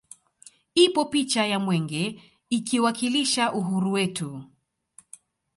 Ipo 0.83 1.03
picha 1.11 1.45
ya 1.45 1.59
mwenge 1.59 2.19
ikiwakilisha 2.49 3.53
uhuru 3.53 3.91
wetu 3.91 4.43